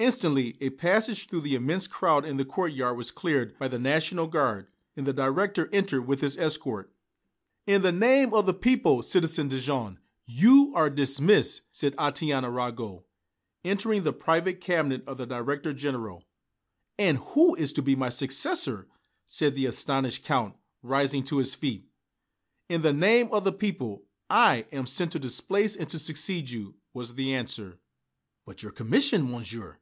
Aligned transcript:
Instantly 0.00 0.56
a 0.60 0.70
passage 0.70 1.28
through 1.28 1.42
the 1.42 1.54
immense 1.54 1.86
crowd 1.86 2.24
in 2.24 2.36
the 2.36 2.44
courtyard 2.44 2.96
was 2.96 3.12
cleared 3.12 3.56
by 3.60 3.68
the 3.68 3.78
National 3.78 4.26
Guard, 4.26 4.66
and 4.96 5.06
the 5.06 5.12
director 5.12 5.68
entered 5.72 6.08
with 6.08 6.22
his 6.22 6.36
escort. 6.38 6.92
"In 7.68 7.82
the 7.82 7.92
name 7.92 8.34
of 8.34 8.46
the 8.46 8.52
people, 8.52 9.02
Citizen 9.02 9.48
Dejean, 9.48 9.98
you 10.26 10.72
are 10.74 10.90
dismissed," 10.90 11.62
said 11.70 11.94
Étienne 11.94 12.42
Arago, 12.42 13.04
entering 13.64 14.02
the 14.02 14.12
private 14.12 14.60
cabinet 14.60 15.04
of 15.06 15.18
the 15.18 15.24
Director 15.24 15.72
General. 15.72 16.24
"And 16.98 17.18
who 17.18 17.54
is 17.54 17.72
to 17.74 17.80
be 17.80 17.94
my 17.94 18.08
successor?" 18.08 18.88
asked 19.28 19.54
the 19.54 19.66
astonished 19.66 20.24
Count, 20.24 20.56
rising 20.82 21.22
to 21.26 21.38
his 21.38 21.54
feet. 21.54 21.86
"In 22.68 22.82
the 22.82 22.92
name 22.92 23.28
of 23.30 23.44
the 23.44 23.52
people, 23.52 24.02
I 24.28 24.66
am 24.72 24.84
sent 24.86 25.12
to 25.12 25.20
displace 25.20 25.76
and 25.76 25.88
to 25.90 25.98
succeed 26.00 26.50
you," 26.50 26.74
was 26.92 27.14
the 27.14 27.32
answer. 27.32 27.78
"But 28.44 28.64
your 28.64 28.72
commission, 28.72 29.30
Monsieur?" 29.30 29.78